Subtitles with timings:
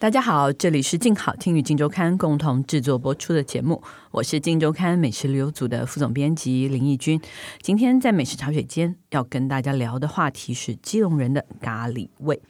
[0.00, 7.20] 大家好，这里是静好听与静周刊共同制作播出的节目，我是静周刊美食旅游组的副总编辑林义君。
[7.60, 12.40] 今天在美食茶水间要跟大家聊的话题是基隆人的咖喱味。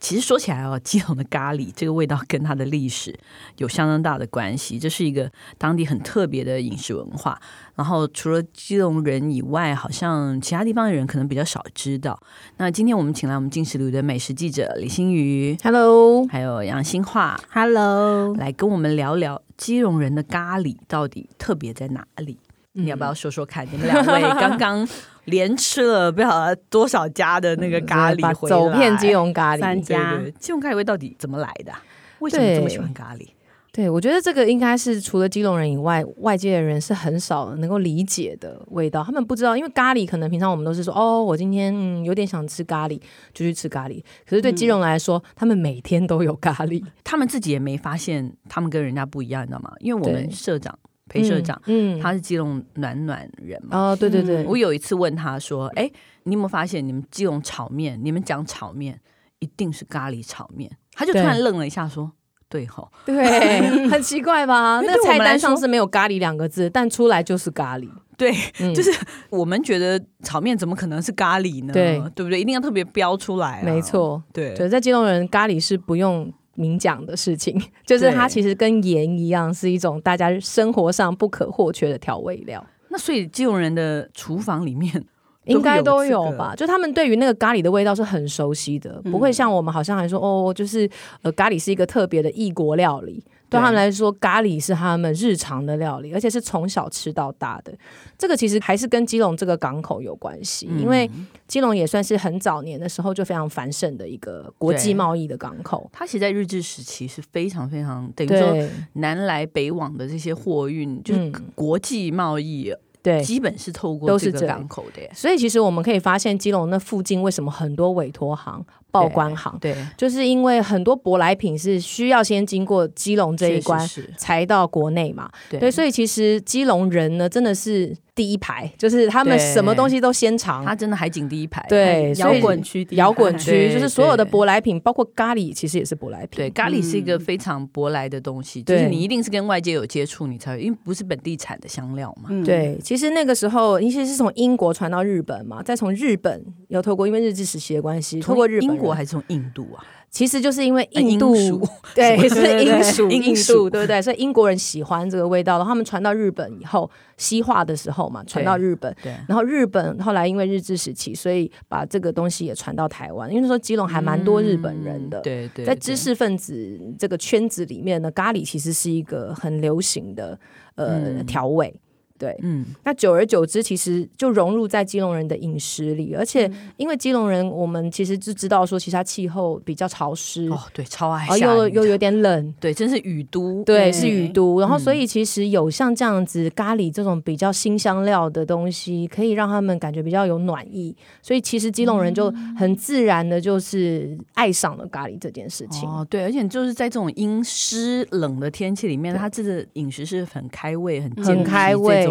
[0.00, 3.12] 其实说起来哦，基隆的咖喱这个味道跟它的历史
[3.56, 7.40] 有相当大的关系，这是一个当地很特别的饮食文化。
[7.74, 12.18] 然后除了基隆人以外，好像其他地方的人可能比较少知道。
[12.58, 22.38] 那今天我们请来我们进食旅的美食记者李新瑜，Hello，还有杨新化，Hello，来跟我们聊聊基隆人的咖喱到底特别在哪里？
[22.74, 23.66] 嗯、你要不要说说看？
[23.70, 24.88] 你们两位 刚刚。
[25.24, 31.72] 连吃了不晓得多少家的那个咖 喱回来，走遍基隆咖喱三家，对对对，基隆咖喱味到底怎么来的？
[32.20, 33.18] 为什么这么喜欢咖喱？
[33.18, 39.04] 对，对我觉得这个应该是除了基隆人以外，外界的人是很少能够理解的味道。
[39.04, 42.98] 他们不知道，因为咖喱可能平常我们都是说，哦，我今天嗯有点想吃咖喱，
[43.34, 44.02] 就去吃咖喱。
[44.26, 49.70] 可是对基隆来说，嗯，他们每天都有咖喱，他们自己也没发现他们跟人家不一样，你知道吗？
[49.80, 50.74] 因为我们社长。
[51.08, 53.76] 裴社长，嗯，他是基隆暖暖人嘛？
[53.76, 55.90] 哦，对对对，我有一次问他说：“哎，
[56.24, 59.00] 你有没有发现你们基隆炒面，你们讲炒面
[59.38, 62.12] 一定是咖喱炒面？”他就突然愣了一下，说
[62.48, 63.16] ：“对吼，对，
[63.88, 64.80] 很奇怪吧？
[64.84, 67.88] 那个菜单上是没有咖喱两个字，但出来就是咖喱。
[68.16, 68.32] 对，
[68.74, 68.90] 就是
[69.30, 71.72] 我们觉得炒面怎么可能是咖喱呢？
[71.72, 72.40] 对，对不对？
[72.40, 73.62] 一定要特别标出来。
[73.64, 82.64] 没错，对，对，在基隆人咖喱是不用。”明讲的事情， 就是它其实跟盐一样，是一种大家生活上不可或缺的调味料。
[82.88, 85.04] 那所以基隆人的厨房里面
[85.44, 86.54] 应该都有吧？
[86.56, 90.88] 就他们对于那个咖喱的味道是很熟悉的，不会像我们好像还说哦，就是
[91.22, 93.24] 呃咖喱是一个特别的异国料理。
[93.50, 97.72] 对他们来说，咖喱是他们日常的料理，而且是从小吃到大的。
[98.18, 101.10] 这个其实还是跟基隆这个港口有关系，嗯、因为
[101.46, 105.88] 基隆也算是很早年的时候就非常繁盛的一个国际贸易的港口。
[105.92, 108.54] 它其实在日治时期是非常非常等于说
[108.94, 112.74] 南来北往的这些货运，就是国际贸易。
[113.00, 119.56] 对，基本是透过这个港口的，所以其实我们可以发现，基隆那附近为什么很多委托行、报关行？
[119.60, 125.30] 对，对，就是因为很多舶来品是需要先经过基隆这一关才到国内嘛。
[125.50, 127.96] 对，对，所以其实基隆人呢，真的是。
[128.18, 136.38] 第一排就是他们什么东西都先尝，他真的海景第一排，对，摇滚区，摇滚区就是所有的舶来品，包括咖喱，其实也是舶来品。
[136.38, 142.28] 对，咖喱是一个非常舶来的东西，就是你一定是跟外界有接触，你才会，因为不是本地产的香料嘛。
[142.44, 149.84] 对，其实那个时候，其实是从英国传到日本嘛，再从日本又透过因为日治时期的关系，透过日本英国还是从印度啊？
[150.10, 151.34] 其实就是因为印度，
[151.94, 154.00] 对，是英属印度，对不对？
[154.00, 159.12] 所以英国人喜欢这个味道，然后他们传到日本以后，西化的时候嘛，传到日本，对。
[159.28, 163.28] 然后日本后来因为日治时期，所以把这个东西也传到台湾。
[163.28, 165.66] 因为那时候基隆还蛮多日本人的，对对。
[165.66, 170.38] 在知识分子这个圈子里面呢，咖喱其实是一个很流行的
[170.76, 171.78] 呃调味。
[172.18, 202.07] 对，嗯，那久而久之，其实就融入在基隆人的饮食里，而且因为基隆人，我们其实就知道说，其实它气候比较潮湿，哦，对，超爱，又又有点冷，对，真是雨都，对，是雨都，然后所以其实有像这样子咖喱这种比较辛香料的东西，可以让他们感觉比较有暖意，所以其实基隆人就很自然的就是爱上了咖喱这件事情，哦，对，而且就是在这种阴湿冷的天气里面，它这个饮食是很开胃、很健开胃。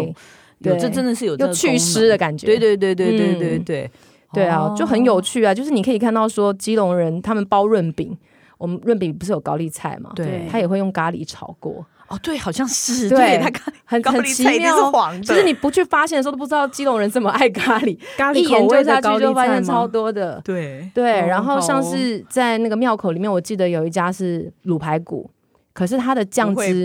[0.62, 2.46] 对，这真的是有祛湿的感觉。
[2.46, 3.90] 对对对对对对对
[4.32, 5.54] 对啊，就很有趣啊！
[5.54, 8.16] 就是你可以看到说，基隆人他们包润饼，
[8.58, 10.10] 我们润饼不是有高丽菜嘛？
[10.14, 11.86] 对，他也会用咖喱炒过。
[12.08, 13.50] 哦，对，好像 是对，他
[13.84, 14.90] 很很奇妙。
[15.22, 17.96] 就是你不去发现的时候，都不知道基隆人这么爱咖喱。
[18.18, 20.40] 咖喱一研究下去，就发现超多的。
[20.44, 25.30] 对对，然后像是在那个庙口里面，我记得有一家是卤排骨，
[25.72, 26.82] 可是它的酱汁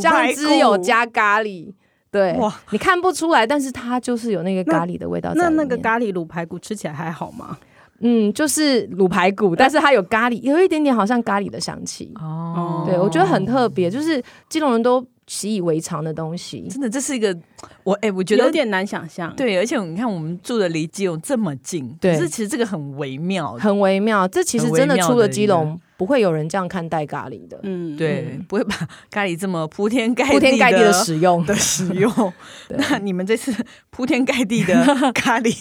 [0.00, 1.72] 酱汁有加咖喱。
[2.10, 5.32] 对，哇，你看不出来，但是它就是有那个咖喱的味道。
[5.34, 7.56] 那那个咖喱卤排骨吃起来还好吗？
[8.00, 12.12] 嗯，就是卤排骨，但是它有咖喱，有一点点好像咖喱的香气。
[12.16, 16.66] 哦，对，我觉得很特别，就是基隆人都习以为常的东西。
[16.70, 17.36] 真的，这是一个
[17.84, 19.32] 我哎、欸，我觉得有点难想象。
[19.36, 24.26] 对，而且你看，我们住的离基隆这么近，对，可是其实这个很微妙，很微妙。
[24.26, 25.78] 这其实真的出了基隆。
[26.00, 27.60] 不会有人这样看待咖喱的。
[27.62, 28.74] 嗯，对，不会把
[29.10, 32.10] 咖喱这么铺天盖地铺天盖地的使用的 使用。
[32.70, 33.54] 那你们这次
[33.90, 34.74] 铺天盖地的
[35.12, 35.54] 咖喱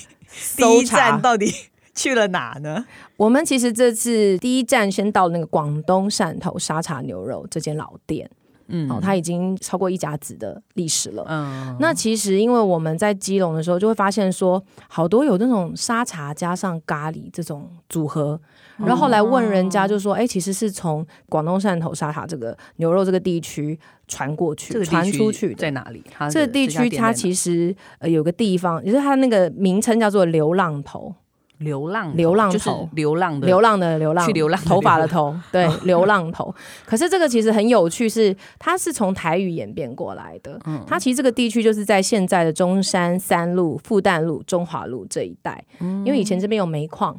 [0.56, 1.54] 第一站到底
[1.94, 2.86] 去了哪呢？
[3.18, 8.32] 我们其实这次第一站先到那个广东汕头沙茶牛肉这间老店。
[8.70, 11.26] 嗯，哦，它已经超过一甲子的历史了。
[11.28, 18.40] 嗯，那其实因为我们在基隆的时候，就会发现说，好多有那种沙茶加上咖喱这种组合。
[18.78, 23.78] 然后后来问人家，就说，哎、嗯，其实是从广东汕头沙茶这个牛肉这个地区
[24.08, 26.02] 传过去，传出去在哪里？
[26.32, 31.14] 这个地区它其实呃有个地方，也就是它那个名称叫做流浪头。
[31.60, 36.54] 流浪流浪就是流浪的流浪的流浪，去流浪头发的头， 对，流浪头。
[36.86, 40.60] 可是这个其实很有趣是，是它是从台语演变过来的。
[40.66, 45.64] 嗯，它其实这个地区就是在现在的中山三路、复旦路、中华路这一带。
[45.80, 47.16] 嗯，因为以前这边有煤矿。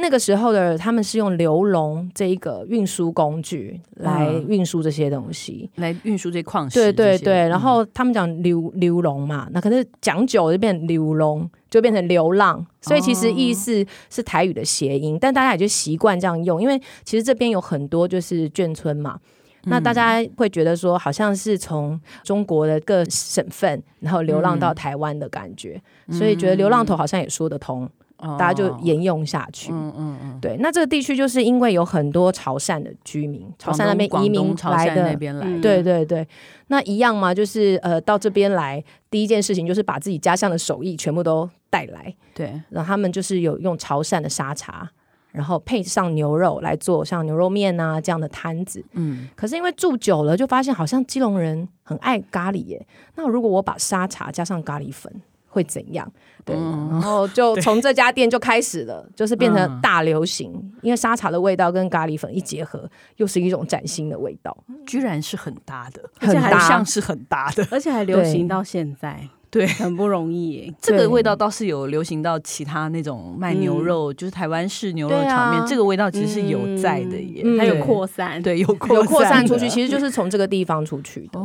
[0.00, 6.78] 那个时候的他们是用流笼这一个运输工具来运输这些东西，嗯、来运输这些矿石。
[6.78, 19.18] 对对对，然后他们讲流流笼嘛，那可是讲久就变流笼，就变成流浪，所以其实意思是台语的谐音，哦、但大家也就习惯这样用，因为其实这边有很多就是眷村嘛，
[19.64, 27.88] 那大家会觉得说好像是从中国的各省份然后流浪到台湾的感觉，嗯、所以觉得流浪头好像也说得通。
[28.18, 29.70] 大家就沿用下去。
[29.72, 30.56] 嗯嗯嗯，对。
[30.58, 36.26] 那这个地区就是因为有很多潮汕的居民，潮汕那边移民来的，对对对。
[36.66, 42.12] 那一样嘛，就是呃，到这边来第一件事情就是把自己家乡的手艺全部都带来。
[42.34, 42.60] 对。
[42.70, 44.90] 然后他们就是有用潮汕的沙茶，
[45.30, 48.84] 然后配上牛肉来做像牛肉面啊这样的摊子。
[48.94, 49.28] 嗯。
[49.36, 52.84] 可是因为住久了，就发现好像基隆人很爱咖喱耶。
[53.14, 56.10] 那如果我把沙茶加上咖喱粉，会怎样？
[56.44, 60.52] 对，嗯、然后就从这家店就开始了， 就是变成大流行。
[60.54, 64.56] 嗯、因为沙茶的味道跟咖喱粉一结合，又是一种崭新的味道，
[64.86, 69.28] 居然是很搭的，很搭，像是很搭的， 而且还流行到现在。
[69.50, 70.70] 对，很不容易。
[70.78, 81.40] 这个味道倒是有流行到其他那种卖牛肉，就是台湾式牛肉炒面，这个味道其实是有在的耶，它有扩散，对，有有扩散出去，其实就是从这个地方出去的。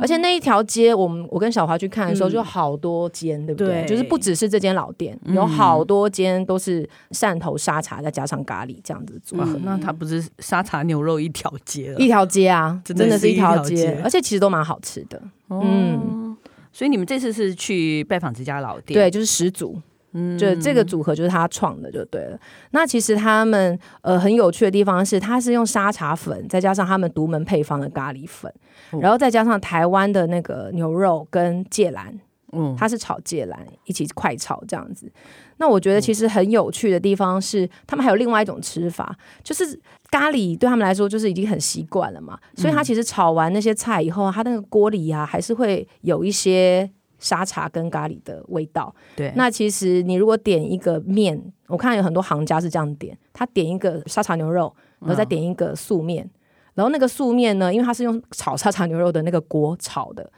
[0.00, 3.84] 而且那一条街，我们我跟小华去看的时候，就好多间，对不对？
[3.86, 9.58] 就是不只是这间老店，有好多间都是汕头沙茶再加上咖喱这样子组合。
[9.62, 11.98] 那它不是沙茶牛肉一条街了？
[11.98, 15.22] 一条街啊，真的是一条街，而且其实都蛮好吃的。
[15.50, 16.36] 嗯。
[16.72, 19.80] 所以你们这次是去拜访这家老店，对，就是始祖，
[20.18, 22.38] 嗯，就这个组合就是他创的，就对了。
[22.70, 28.50] 那其实他们呃很有趣的地方是，他是用沙茶粉，再加上他们独门配方的咖喱粉，
[28.92, 32.18] 嗯、然后再加上台湾的那个牛肉跟芥蓝，
[32.52, 35.12] 嗯，他是炒芥蓝一起快炒这样子。
[35.58, 39.78] 那我觉得其实很有趣的地方是，他们还有另外一种吃法，就是
[40.10, 48.94] 咖喱对他们来说就是已经很习惯了嘛，所以他其实炒完那些菜以后，他那个锅里啊还是会有一些沙茶跟咖喱的味道。
[49.14, 56.28] 对，那其实你如果点一个面，我看有很多行家是这样点，他点一个沙茶牛肉，然后再点一个素面，
[56.74, 60.30] 然后那个素面呢，因为它是用炒沙茶牛肉的那个锅炒的。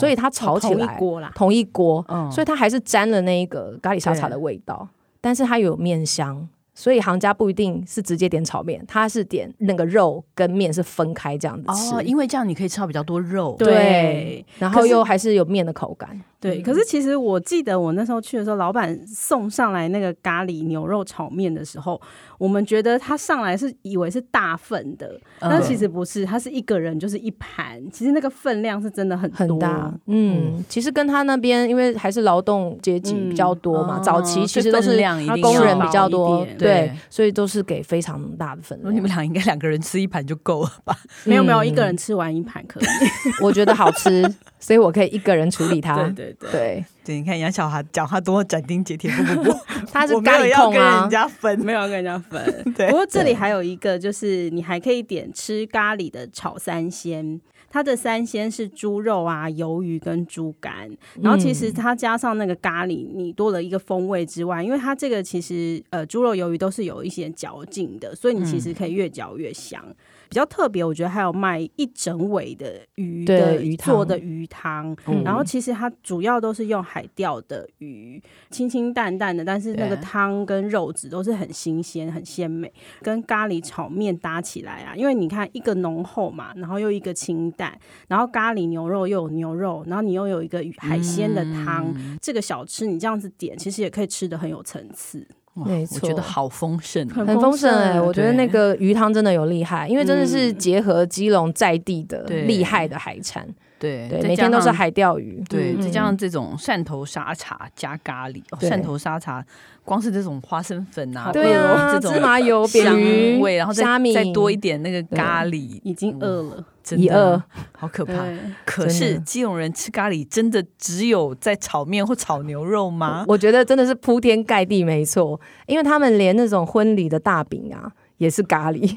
[0.00, 2.02] 所以它炒起来同一锅啦，同一锅，
[2.32, 4.88] 所以它还是沾了那个咖喱沙茶的味道，
[5.20, 6.48] 但是它有面香。
[6.74, 11.94] 所以行家不一定是直接点炒面，他是点那个肉跟面是分开这样子吃。
[11.94, 16.20] 哦，因为这样你可以吃到比较多肉，对，然后又还是有面的口感。
[16.40, 21.98] 对，可是其实我记得我那时候去的时候，老板送上来那个咖喱牛肉炒面的时候，
[22.36, 29.90] 我们觉得他上来是以为是大份的，但其实不是，他是一个人就是一盘，其实那个分量是真的很很大。
[30.04, 34.98] 嗯，其实跟他那边因为还是劳动阶级比较多嘛，早期其实都是
[35.40, 38.94] 工人比较多，对，所以都是给非常大的分量。
[38.94, 40.96] 你们俩应该两个人吃一盘就够了吧？
[41.24, 42.84] 没有没有，一个人吃完一盘可以，
[43.42, 44.22] 我觉得好吃。
[44.58, 45.94] 所以我可以一个人处理它。
[45.94, 49.58] 对对对对，对，你看杨小华讲话多斩钉截铁，不不不，
[49.92, 52.42] 他是咖喱控啊，跟人家分，没有要跟人家分。
[52.74, 57.38] 对，不过这里还有一个，就是你还可以点吃咖喱的炒三鲜，
[57.74, 60.88] 它的三鲜是猪肉啊、鱿鱼跟猪肝，
[61.20, 69.84] 然后其实它加上那个咖喱，你多了一个风味之外，因为它这个其实呃猪肉、鱿鱼都是有一些嚼劲的，所以你其实可以越嚼越香。
[70.28, 87.78] 比较特别，我觉得还有卖一整尾的鱼的鱼做的鱼汤，嗯、然后其实它主要都是用海钓的鱼，清清淡淡的，但是那个汤跟肉质都是很新鲜、很鲜美，跟咖喱炒面搭起来啊，因为你看一个浓厚嘛，然后又一个清淡，
[88.08, 95.26] 然后咖喱牛肉又有牛肉，然后你又有一个海鲜的汤，嗯、这个小吃你这样子点，其实也可以吃得很有层次。
[95.54, 98.00] 没错，我觉得好丰盛，很丰盛哎！
[98.00, 103.46] 我觉得那个鱼汤真的有厉害，因为真的是结合基隆在地的厉害的海产。
[103.78, 105.42] 对对，每天都是海钓鱼。
[105.48, 109.44] 对，再加上这种汕头沙茶加咖喱，汕头沙茶
[109.84, 116.64] 光是这种花生粉啊，对啊，芝麻油、香鱼味，然后再再多一点那个咖喱，已经饿了，
[116.96, 118.24] 一饿，好可怕。
[118.64, 123.24] 可是基隆人吃咖喱，真的只有在炒面或炒牛肉吗？
[123.28, 127.92] 我觉得真的是铺天盖地，没错，因为他们连那种婚礼的大饼啊。
[128.18, 128.96] 也是咖喱，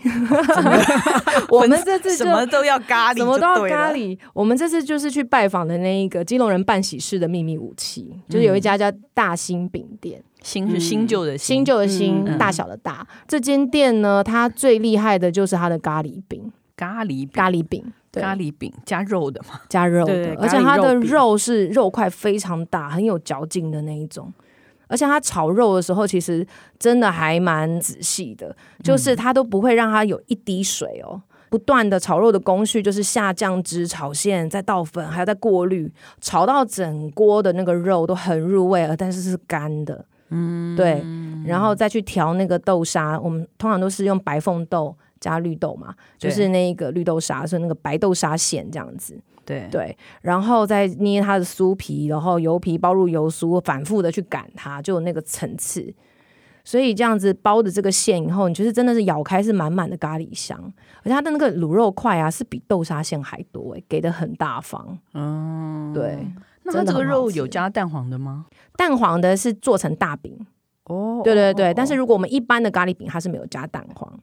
[1.49, 4.17] 我们这次什么都要咖喱，什么都要咖喱。
[4.33, 11.65] 我们这次就是去拜访的那一个基隆人办喜事的秘密武器，就是有一家叫大兴饼店，新是新旧的新。
[11.65, 13.05] 旧的新，大小的大。
[13.27, 24.31] 这间店呢，它最厉害的就是它的咖喱饼，咖喱咖喱饼，咖喱饼加肉的嘛，加肉的，而且它的肉是肉块非常大，很有嚼劲的那一种。
[24.87, 26.45] 而且它炒肉的时候，其实
[26.79, 31.21] 真的还蛮仔细的，就是它都不会让它有一滴水哦。
[31.49, 35.89] 不断的炒肉的工序就是下酱汁、炒馅、再倒粉，还要再过滤，
[36.19, 40.05] 炒到整锅的那个肉都很入味，但是是干的。
[40.29, 41.01] 嗯，对，
[41.45, 49.19] 然后再去调那个豆沙，我们通常都是用白凤豆加绿豆嘛，就是那个绿豆沙，是那个白豆沙馅这样子。
[49.45, 55.93] 对对，然后再捏它的酥皮，然后油皮包入油酥，反复的去擀它，就有那个层次。
[56.65, 60.61] 所以这样子包的这个馅以后，你就是真的是咬开是满满的咖喱香，
[60.99, 64.99] 而且它的那个卤肉块啊，是比豆沙馅还多哎，给的很大方。
[65.13, 66.27] 嗯，对。
[66.63, 68.47] 那它这个肉有加蛋黄的吗？
[68.75, 70.37] 蛋黄的是做成大饼。
[70.87, 71.73] 哦，对对对。
[71.73, 74.19] 但是如果我们一般的咖喱饼，它是没有加蛋黄。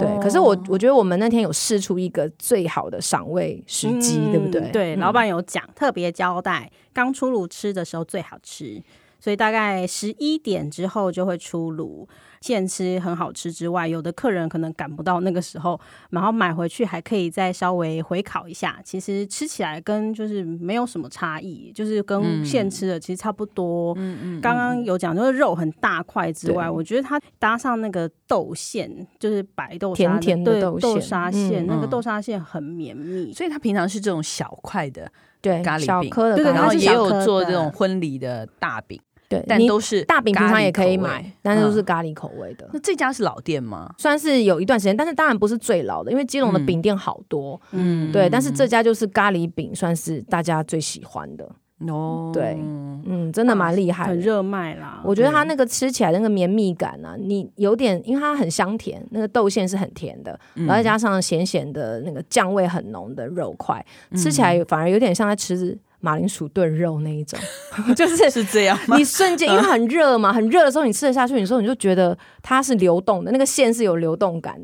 [0.00, 4.70] 对，可是我我觉得我们那天有试出一个最好的赏味时机，嗯、对不对？
[4.70, 8.82] 对，老板有讲，特别交代，刚出炉吃的时候最好吃。
[9.20, 12.06] 所以大概十一点之后就会出炉，
[12.44, 18.78] 现吃很好吃之外，有的客人可能赶不到那个时候，然后买回去还可以再稍微回烤一下。
[18.84, 23.94] 其实吃起来跟就是没有什么差异，就是跟现吃的其实差不多。
[23.96, 24.40] 嗯嗯。
[24.42, 35.10] 刚刚有讲就是肉很大块之外，我觉得它搭上那个豆馅，就是白豆甜甜的豆豆沙馅，那个豆沙馅很绵密，所以它平常是这种小块的
[35.40, 39.00] 对咖喱饼，颗的，然后也有做这种婚礼的大饼。
[39.28, 42.68] 对，但都是大饼，平常也可以买，但是都是咖喱口味的。
[42.72, 43.92] 那这家是老店吗？
[43.98, 47.60] 算是有一段时间，但是当然不是最老的，因为基隆的饼店好多。
[47.72, 51.48] 嗯，对，但是这家就是咖喱饼，算是大家最喜欢的。
[51.88, 52.56] 哦，对，
[53.04, 55.02] 嗯，真的蛮厉害，很热卖啦。
[55.04, 65.76] 我觉得它那个吃起来那个绵密感啊，你有点，因为它很香甜，那个豆馅是很甜的，然后再加上咸咸的那个酱味很浓的肉块，吃起来反而有点像在吃。
[66.04, 67.38] 马铃薯炖肉那一种，
[67.96, 68.98] 就是是这样吗？
[68.98, 74.54] 你瞬间因为很热嘛，很热的时候你吃得下去，你说你就觉得它是流动的，那个馅是有流动感。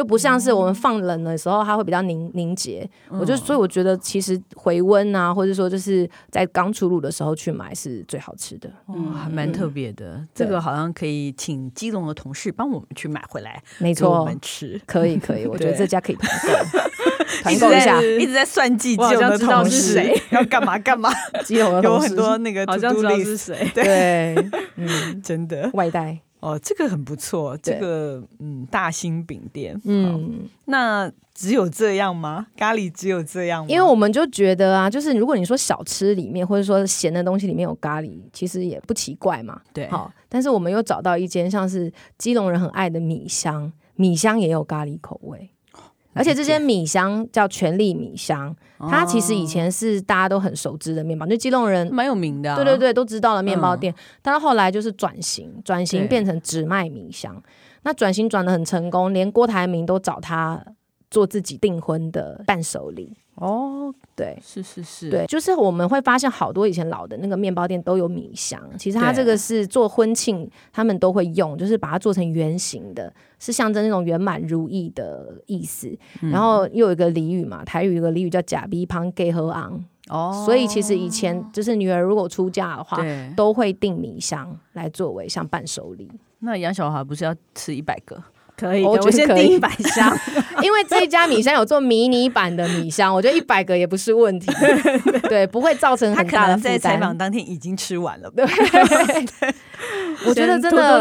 [0.00, 2.88] 就不像是我们放冷的时候，它会比较凝凝结。
[3.10, 8.70] 我就所以我觉得其实回温啊，或者说就是在刚出炉的时候去买是最好吃的。
[8.88, 10.26] 嗯，还蛮特别的。
[10.34, 15.44] 这个好像可以请基隆的同事帮我们去买回来，没错，我们吃可以可以。
[15.44, 16.80] 我觉得这家可以团购，
[17.42, 18.00] 团购一下。
[18.00, 21.10] 一直在算计基隆的同事要干嘛干嘛。
[21.44, 23.70] 基隆的有很多那个好像知道是谁。
[23.74, 24.34] 对，
[24.76, 26.20] 嗯， 真的外带。
[26.40, 32.46] 哦，这个很不错，这个嗯，大兴饼店，嗯，那只有这样吗？
[32.56, 33.68] 咖喱只有这样吗？
[33.70, 45.50] 因为我们就觉得啊，就是如果你说小吃里面或者说咸的东西里面有咖喱，其实也不奇怪嘛，对，好，但是我们又找到一间像是基隆人很爱的米香，米香也有咖喱口味。
[46.12, 48.54] 而且这间米香叫全力米香，
[48.88, 53.94] 它其实以前是大家都很熟知的面包，就基隆人蛮有名的，对对对，都知道了面包店。
[54.22, 57.42] 但是后来就是转型，转型变成只卖米香。
[57.82, 60.62] 那转型转的很成功，连郭台铭都找他
[61.10, 63.16] 做自己订婚的伴手礼。
[63.36, 75.88] 哦，对，是是是，对，就是我们会发现好多以前老的那个面包店都有米香，其实它这个是做婚庆他们都会用，就是把它做成圆形的，是象征那种圆满如意的意思。
[76.20, 83.02] 嗯、然后又有一个俚语嘛，台语有个俚语叫“假逼胖给和昂”，哦，所以其实以前就是女儿如果出嫁的话，
[83.34, 86.10] 都会订米香来作为像伴手礼。
[86.40, 88.22] 那养小孩不是要吃一百个？
[88.60, 90.14] 可以，我先订一百箱，
[90.62, 94.52] 因为这一家米香有做迷你版的米香，我觉得一百个也不是问题，
[95.28, 96.72] 对，不会造成很大的负担。
[96.74, 98.44] 在采访当天已经吃完了，对，
[100.26, 101.00] 我觉得真的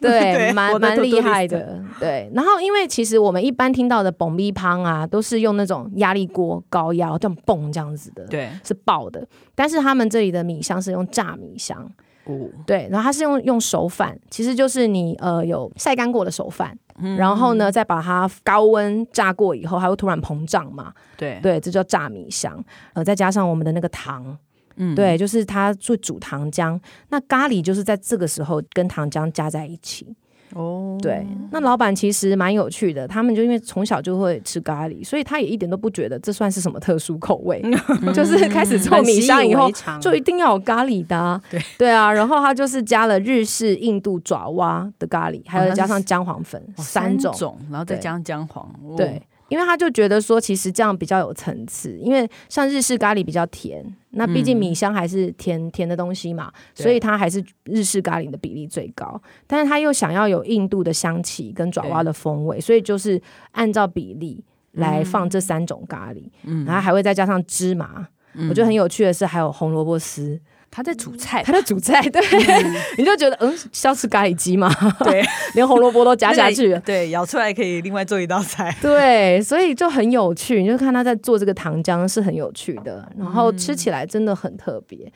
[0.00, 1.80] 对，蛮蛮厉害的。
[2.00, 9.24] 对，然后因为其实我们一般听到的爆米香啊，都是用那种压力锅高压这样蹦这样子的，对，是爆的。
[9.54, 11.88] 但是他们这里的米香是用炸米香，
[12.24, 22.62] 哦，对，然后它是用用手反，其实就是你呃有晒干过的手反，嗯、然后呢再把它高温炸过以后，它会突然膨胀嘛，对对，这叫炸米香。
[22.92, 24.36] 呃，再加上我们的那个糖。
[24.76, 30.16] 嗯，对，就是它做煮糖浆，那咖喱就是在这个时候跟糖浆加在一起。
[30.54, 37.72] 哦，对，那老板其实蛮有趣的，他们就因为从小就会吃咖喱，所以他也一点都不觉得这算是什么特殊口味，嗯、
[38.12, 41.40] 就是开始做米香以后就一定要有咖喱的、啊。
[41.50, 41.60] 对。
[41.78, 49.22] 对啊，然后他就是加了日式、印度爪哇的咖喱，还有加上姜黄粉、哦、三种，三种，然后再加上姜黄，对。
[49.50, 51.98] 因为他就觉得说，其实这样比较有层次。
[51.98, 59.20] 因为像日式咖喱比较甜，那毕竟米香还是甜、嗯、甜的东西嘛，所以他还是日式咖喱的比例最高。
[59.46, 64.42] 但是他又想要有印度的香气跟爪哇的风味，所以就是按照比例
[64.72, 68.08] 来放这三种咖喱，嗯、然后还会再加上芝麻。
[68.34, 70.40] 嗯、我觉得很有趣的是，还有红萝卜丝。
[70.70, 74.72] 他在煮菜，他在煮菜，对，嗯、你就觉得嗯，是要吃咖喱鸡吗？
[75.04, 75.20] 对，
[75.54, 80.62] 连红萝卜都加下去， 对，舀出来可以另外做一道菜， 对，所以就很有趣。
[80.62, 85.12] 你就看他在做这个糖浆是很有趣的，然后吃起来真的很特别，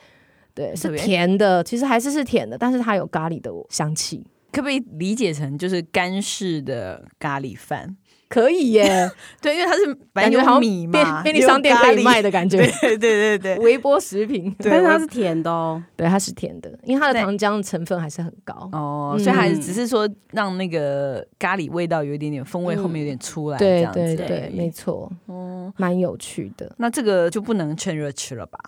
[0.53, 7.95] 对，是甜的，其实还是是甜的，但是它有咖喱的香气，可不可以理解成就是干式的咖喱饭？
[8.35, 9.09] 可以耶，
[9.41, 18.69] 对，因为它是感觉好米嘛，便利商店可以卖的感觉， 对对对对，微波食品，但是它是甜的哦，对，它是甜的，因为它的糖浆成分还是很高。
[18.73, 26.69] 哦，所以还是只是说让那个咖喱味道有一点点风味，后面有点出来，对对对，没错，嗯，蛮有趣的。
[26.77, 28.59] 那这个就不能趁热吃了吧？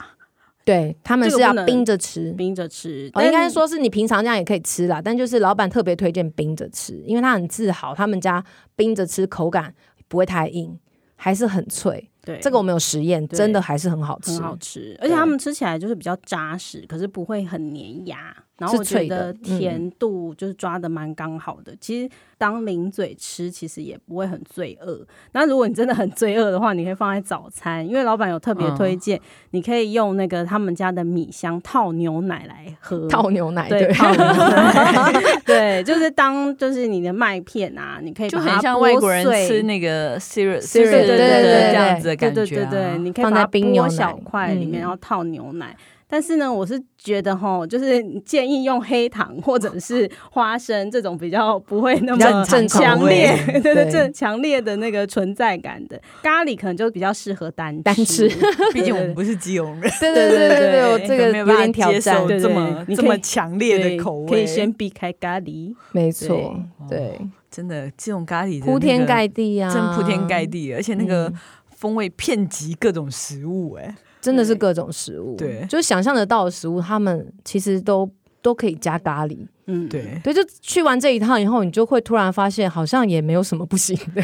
[0.68, 3.10] 对，他们是要冰着吃，冰着吃。
[3.14, 8.44] 哦，应该说是你平常这样也可以吃啦，但就是老板特别推荐冰着吃，因为他很自豪，他们家
[8.76, 9.74] 冰着吃口感
[10.10, 10.78] 不会太硬，
[11.16, 12.12] 还是很脆。
[12.26, 18.36] 对，这个我们有实验，真的还是很好吃，很好吃，而且他们吃起来就是比较扎实，可是不会很粘牙。
[18.58, 25.06] 然后我觉得甜度就是抓的蛮刚好的，其实当零嘴吃其实也不会很罪恶。
[25.34, 29.20] 那如果你真的很罪恶的话，你可以放在早餐，因为老板有特别推荐，
[29.52, 33.08] 你可以用那个他们家的米香套牛奶来喝。
[33.08, 35.14] 套牛奶，对，套牛奶，
[35.46, 45.76] 对，就是当就是你的麦片啊，你可以就很像外国人吃那个 cereal，对对对对对，这样子的感觉，对对对，你可以放在冰牛小块里面，然后套牛奶。
[46.10, 58.30] 但是呢，我是觉得哈，就是建议用黑糖或者是花生这种比较不会那么强烈， 对对对，强烈的那个存在感的咖喱，可能就比较适合单单吃。
[58.74, 65.76] 毕竟我们不是基隆人，对对对对对，我这个没有办法接受这么这么强烈的口味，可以先避开咖喱。
[65.92, 66.56] 没错，
[66.90, 67.20] 对，
[67.52, 71.34] 真的这种咖喱铺天盖地啊，真铺天盖地，而且那个
[71.76, 73.94] 风味遍及各种食物，哎。
[74.28, 78.10] 真的是各种食物，对，就是想象得到的食物，他们其实都
[78.42, 79.48] 都可以加咖喱。
[79.70, 84.22] 嗯，对，对，就去完这一趟以后，你就会突然发现，好像也没有什么不行的，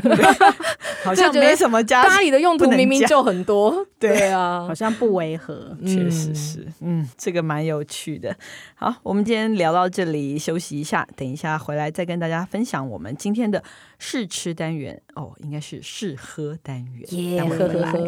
[1.03, 4.29] 好像没什么加咖喱的用途明明就很多，对。
[4.29, 8.35] 啊，好像不违和，确实是，嗯，这个蛮有趣的。
[8.75, 13.63] 好，我们今天聊到这里，休息一下，等一下回来再跟大家分享我们今天的
[13.99, 15.01] 试吃单元。
[15.15, 17.99] 哦，应该是试喝单元，耶，喝喝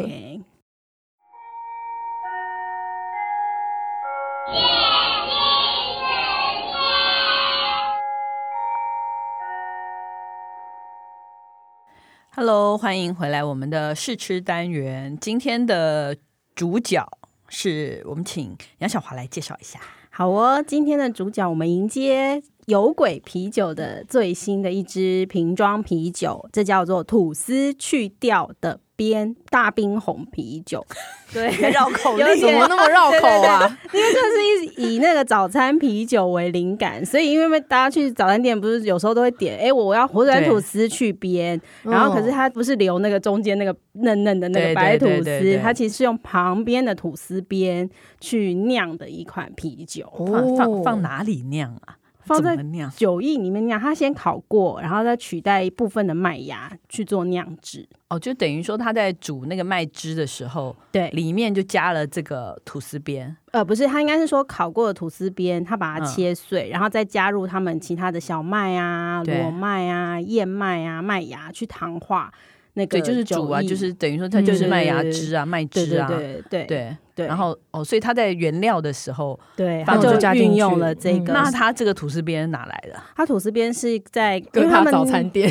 [12.35, 15.17] Hello，欢迎回来我们的试吃单元。
[15.17, 16.15] 今天的
[16.53, 17.09] 主角
[17.49, 19.79] 是我们请杨小华来介绍一下。
[20.11, 28.79] 好哦，今天的主角我们迎接有鬼啤酒的最新的一支瓶装啤酒，这叫做吐司去掉的。
[28.97, 30.81] 边大冰红啤酒，
[31.33, 33.77] 对，绕口令怎么那么绕口啊？
[33.93, 47.89] 因为这是以以那个早餐啤酒为灵感，所以因为大家去早餐店不是有时候都会点，哎、欸，我要火腿吐司去边，然后可是它不是留那个中间那个嫩嫩的那个白吐司，它其实是用旁边的吐司边
[48.21, 50.09] 去酿的一款啤酒。
[50.15, 51.97] 放放放哪里酿啊？
[52.25, 52.57] 放在
[52.95, 57.87] 酒液里面酿，它先烤过，然后再取代一部分的麦芽去做酿制。
[58.09, 63.35] 哦，就等于说它在煮那个麦汁的时候，对，里面就加了这个吐司边。
[63.51, 72.31] 呃，不是，它应该是说烤过的吐司边，它把它切碎，嗯、然后再加入他们其他的小麦啊、裸麦啊、燕麦啊、麦芽去糖化
[72.75, 72.99] 那个。
[72.99, 81.31] 对，就是煮啊，就是等于说它就是麦芽汁啊、麦汁啊，对对对然后哦，所以他在原料的时候，对，他就运用了这个。
[81.31, 83.01] 那他这个吐司边哪来的？
[83.15, 85.49] 他吐司边是在 跟他早餐店，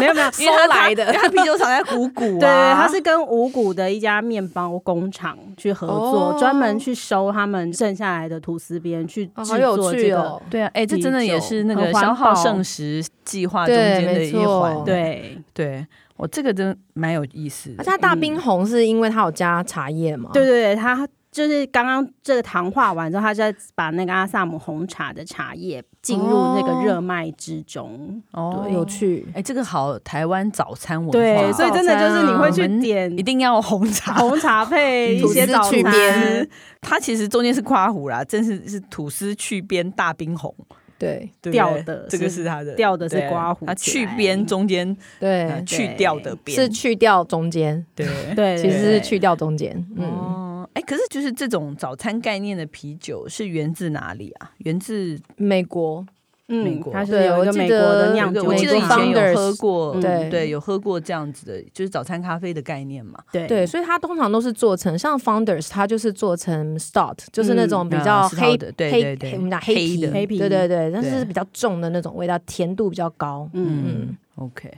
[0.00, 1.12] 没有没有 收来的。
[1.12, 9.44] 他啤酒厂在五谷， 对，他是跟五谷的一家面包工厂去合作，专门去收他们剩下来的吐司边去制
[9.76, 10.40] 作这个。
[10.48, 14.82] 对啊，哎，这真的也是那个消耗剩食计划中间的一环。
[14.82, 15.86] 对对。
[16.16, 20.30] 我这个真蛮有意思，而且它大冰红是因为它有加茶叶嘛？
[20.32, 28.22] 对对对，它就是刚刚这个糖化完之后，它再把那个阿萨姆红茶的茶叶进入那个热麦之中。
[28.30, 36.48] 哦，有趣，哎，这个好台湾早餐文化，对，所以真的就是你会去点，一定要红茶， 红茶配一些早餐。
[36.80, 40.54] 它其实中间是夸弧啦，真是是吐司去边大冰红。
[40.98, 46.56] 对，掉的这个是它的，掉的是刮胡，它去边中间，对，去掉的边。
[46.56, 48.06] 是去掉中间，对。
[48.34, 49.72] 对，其实是去掉中间。
[49.96, 54.52] 嗯，哎，可是就是这种早餐概念的啤酒是源自哪里啊？
[54.58, 56.04] 源自美国，
[56.46, 60.30] 美国，它是有一个美国的酿酒，我记得以前有喝过，对。
[60.30, 63.18] 对，有喝过这样子的，就是早餐咖啡的概念嘛。
[63.32, 63.46] 对。
[63.48, 73.48] 对，所以它通常都是做成像 Founders，它就是做成 Stout，就是那种比较黑的，对对对，我们讲黑皮，黑皮，对对对，但是比较重的那种味道，甜度比较高。
[73.52, 73.84] 嗯。
[73.86, 74.72] 嗯，OK。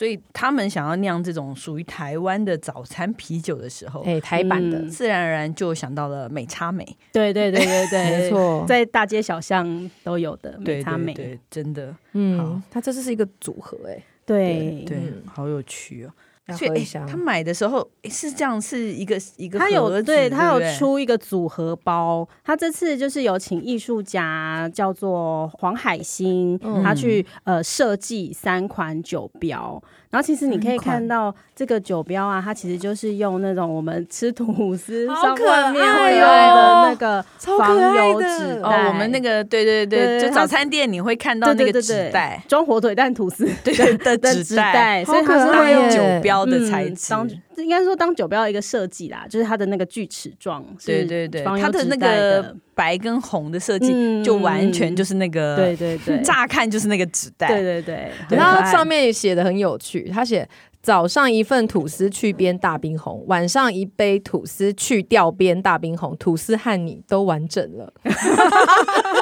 [0.00, 6.82] 所以他们想要酿这种属于台湾的早餐啤酒的时候，哎，台版的，自然而然就想到了美差美。
[7.12, 12.62] 对对对对对， 没错，在大街小巷都有的美差美，对，真的，嗯，好。
[12.70, 14.84] 它这是一个组合，哎，对。
[14.86, 16.10] 对，好有趣哦。
[16.56, 22.28] 喝一下，他买的时候是这样，是一个一个，他有对他有出一个组合包。
[22.44, 29.82] 他这次就是有请艺术家叫做黄海星，他去呃设计三款酒标。
[30.10, 38.88] 然后其实你可以看到这个酒标啊，它其实就是用那种我们吃吐司上外面会用的那个防油纸袋。
[38.88, 47.14] 我们那个对对对，就早餐店你会看到那个纸袋，装火腿蛋吐司对的纸袋，所以它是会用酒标的材质。
[47.56, 58.38] 应该说当酒标的一个设计啦，就是它的那个锯齿状，对对对，它的那个白跟红的设计就完全就是那个，对对对， 乍看就是那个纸袋，对对对。
[58.38, 60.48] 它上面也写的很有趣，他写
[60.82, 67.92] 早上一份吐司去边大冰红，晚上一杯吐司去掉边大冰红，吐司和你都完整了。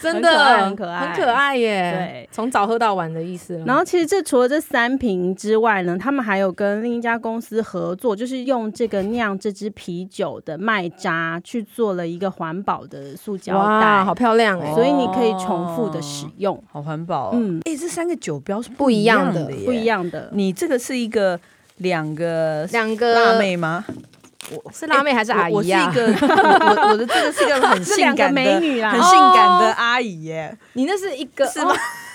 [0.00, 0.30] 真的
[0.64, 1.92] 很可爱，很可爱耶！
[1.92, 3.62] 对，从早喝到晚的意思。
[3.66, 14.72] 然后其实这除了这三瓶之外呢，他们还有跟另一家公司合作，就是用这个酿这支啤酒的麦渣去做了一个环保的塑胶袋，好漂亮哎！
[14.74, 17.30] 所以你可以重复的使用，好环保。
[17.34, 20.30] 嗯，哎，这三个酒标是不一样的，不一样的。
[20.32, 21.38] 你这个是一个
[21.78, 23.84] 两个两个辣妹吗？
[24.50, 25.86] 我是辣妹还是阿姨呀？
[25.86, 30.56] 我是一个， 我我的这个是一个很 性感的美女啦，很性感的阿姨耶。
[30.72, 31.74] 你那是一个是吗？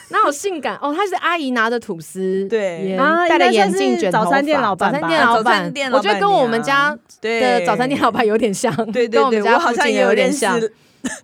[0.10, 0.94] 哪有性感哦？
[0.96, 2.96] 她是阿姨拿着吐司，对，
[3.28, 10.60] 戴着眼镜卷头发，早餐店老板，早餐店老板，我觉得跟我们家的早餐店老板有点像，对对对，我好像也有点像。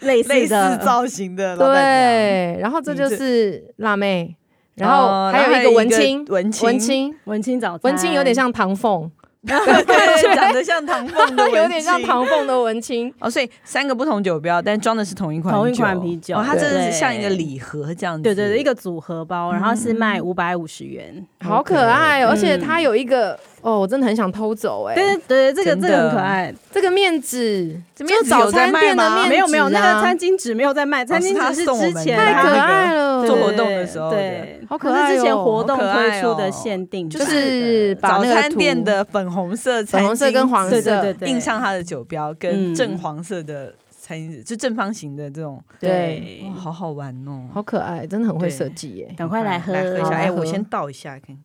[0.02, 0.78] 类似的。
[0.78, 1.58] 造型的。
[1.58, 4.36] 对，然后这就是辣妹，
[4.76, 9.10] 然后还有一个文青，文青，文青，文青早餐，文青有点像唐凤。
[9.47, 13.30] 对，长得像唐凤的，有点像唐凤的文青 哦。
[13.30, 16.36] 所以三个不同酒标，但装的是同一款同一款啤酒。
[16.36, 18.23] 哦，它真的是像一个礼盒这样子。
[18.23, 23.39] 对对对，一个组合包，然后是卖五百五十元，好可爱，而且它有一个。
[23.62, 24.95] 哦，我真的很想偷走哎！
[24.95, 40.91] 对对对，这个这个很可爱，这个面纸，就早餐店的面纸，没有没有，那个餐巾纸没有在卖，餐巾纸是之前太可爱了，做活动的时候，对，好可爱，之前活动推出的限定，就是早餐店的粉红色、粉红色跟黄色。
[41.26, 49.13] 印上它的酒标，跟正黄色的餐巾纸，就正方形的这种，对，好好玩哦，好可爱，真的很会设计耶！
[49.15, 51.38] 赶快来喝一下，哎，我先倒一下看看。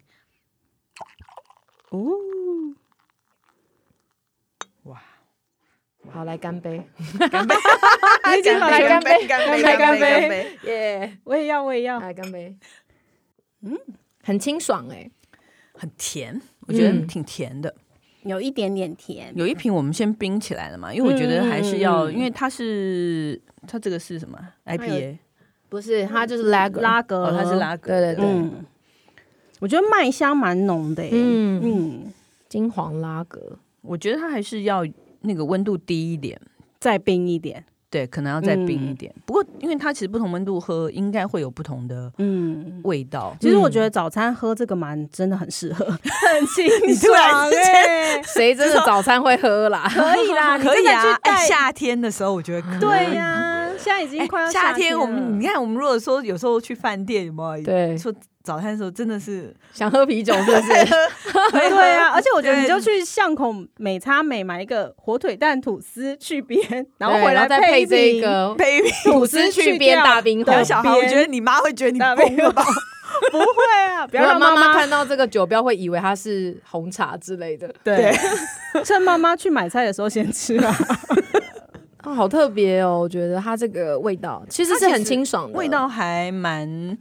[1.90, 2.10] 哦，
[4.82, 5.00] 哇，
[6.10, 6.82] 好，来干杯，
[7.30, 7.54] 干杯，
[8.24, 11.18] 来干杯，干杯，干杯，干杯，耶！
[11.24, 12.56] 我也要，我也要，来干杯。
[13.62, 13.78] 嗯，
[14.22, 15.08] 很清爽哎，
[15.74, 17.72] 很甜，我觉得挺甜的，
[18.22, 19.32] 有一点点甜。
[19.36, 25.18] 有一瓶我们先冰起来了嘛，因为我觉得还是要，因为它是它这个是什么？IPA？
[25.68, 28.24] 不是，它就是拉格，拉格，它是拉格，对对。
[28.24, 28.50] 对。
[29.60, 32.12] 我觉得麦香蛮浓的，嗯嗯，
[32.48, 33.40] 金黄拉格，
[33.82, 34.86] 我觉得它还是要
[35.22, 36.40] 那个温度低一点，
[36.78, 39.12] 再冰一点，对，可能要再冰一点。
[39.16, 43.34] 嗯、不过，因为它其实不同温度喝，应该会有不同的嗯味道。
[43.40, 48.22] 其实我觉得早餐喝这个蛮真的很适合，很清爽哎。
[48.22, 49.88] 谁真的早餐会喝啦？
[49.88, 51.18] 可以啦，可以啊。
[51.46, 52.80] 夏天的时候，我觉得可以。
[52.80, 57.64] 对呀、啊，现在已经快要夏天，我们你看，我们如果说有时候去饭店，有没有？
[57.64, 58.12] 对，说。
[58.46, 60.72] 早餐的时候真的是想喝啤酒，是不是？
[61.50, 70.64] 对 啊， 而且我觉得你就去巷口美差美买一个火腿蛋吐司去边，然后回来再配这个配吐司去边大冰红。
[70.64, 72.64] 小孩，我觉得你妈会觉得你疯了吧？
[73.32, 73.44] 不会
[73.92, 77.68] 啊，不要让妈妈看到这个酒标会以为它是红茶之类的。
[77.82, 78.16] 对，
[78.84, 80.72] 趁妈妈去买菜的时候先吃啊。
[82.06, 83.00] 啊，好特别哦！
[83.00, 86.96] 我觉得它这个味道其实是很清爽的，味道还蛮。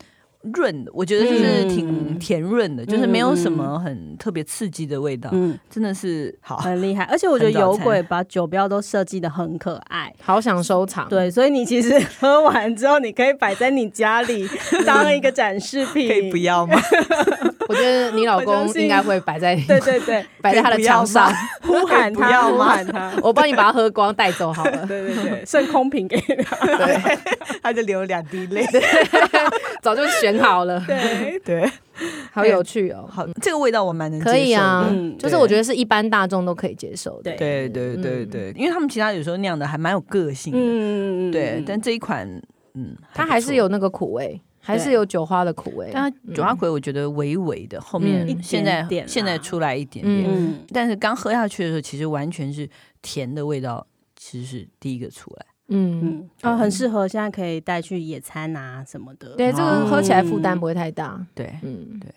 [0.54, 7.04] 润的，我觉得就是挺甜润的，嗯、就是没有什么很特别刺激的味道，嗯，真的是好，很厉害。
[7.06, 11.10] 而且 我觉得有鬼把酒标都设计的很可爱，好想收藏。
[11.10, 14.48] 对，所以你其实 喝完之后，你可以摆在你家里
[14.86, 16.80] 当一个展示品，可以不要吗？
[17.68, 21.32] 我觉得你老公应该会摆在对对对，摆在他的墙上，
[21.64, 24.86] 呼喊他，呼喊他，我帮你把它喝光带走好了。
[24.86, 27.18] 对对对，剩空瓶给他，对，
[27.64, 28.66] 他就流两滴泪，
[29.82, 30.84] 早就选好了。
[30.86, 31.72] 对对，
[32.32, 37.32] 好有趣哦，好，这个味道我蛮能，可以啊，就是我觉得是一般大众都可以接受的。
[37.36, 42.28] 对对对对，因为他们其他有时候酿的还蛮有个性的，嗯嗯对，但这一款，
[42.76, 44.40] 嗯，它还是有那个苦味。
[44.66, 52.68] 还是有酒花的苦味，但酒花苦我觉得微微的，后面现在现在出来一点点，但是刚喝下去的时候，其实完全是
[53.02, 56.28] 甜的味道，其实是第一个出来，嗯。
[56.42, 62.00] 啊，很适合现在可以带去野餐啊什么的，对，这个喝起来负担不会太大，对，嗯。
[62.00, 62.12] 对，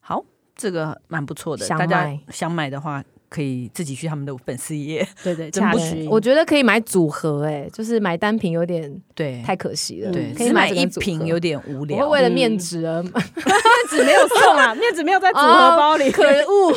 [0.00, 0.24] 好，
[0.54, 3.04] 这个蛮不错的，大家想买的话。
[3.30, 6.06] 可以自己去他们的粉丝页，对对， 真不虚。
[6.08, 10.10] 我觉得可以买组合，哎，就是买单瓶有点对，太可惜了。
[10.10, 11.98] 对，可以买一瓶有点无聊。
[11.98, 16.76] 我会为了面子而买， 面子没有送啊， 面子没有在组合包里，可恶。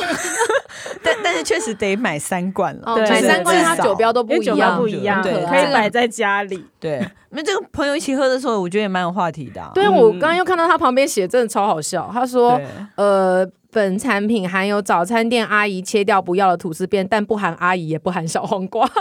[1.02, 6.64] 但但是确实得买三罐了，买三罐它酒标都不一样，不一样，对，可以摆在家里。
[6.78, 9.70] 对，那这个朋友一起喝的时候，我觉得也蛮有话题的。
[9.74, 12.10] 对，我刚刚又看到他旁边写，真的超好笑。
[12.12, 12.60] 他说，
[12.96, 13.46] 呃。
[13.74, 18.88] 本产品含有早餐店阿姨切掉不要的吐司边，但不含阿姨也不含小黄瓜。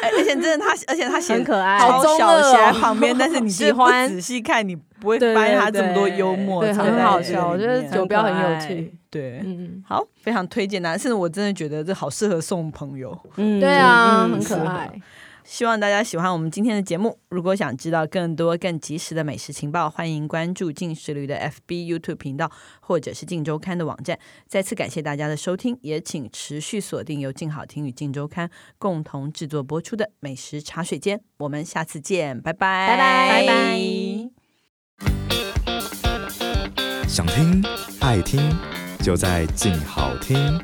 [0.00, 7.48] 而且真的他，而且他写很可爱，好小写在旁边，但是你 喜欢仔细看，你不会发现他这么多幽默，对，很好笑。
[7.48, 14.88] 我觉得酒标很有趣，对，嗯，好，非常推荐的，甚至我真的觉得这好适合送朋友，嗯，对啊，很可爱。
[15.46, 17.18] 希望大家喜欢我们今天的节目。
[17.28, 24.18] 如果想知道更多更及时的美食情报，欢迎关注进食旅的 FB、YouTube 频道，或者是静周刊的网站。
[24.48, 31.20] 再次感谢大家的收听，也请持续锁定由静好听与静周刊共同制作播出的美食茶水间。
[31.36, 33.84] 我们下次见，拜拜，拜拜，拜拜。
[37.06, 37.62] 想听
[38.00, 38.40] 爱听，
[39.02, 40.58] 就在静好听。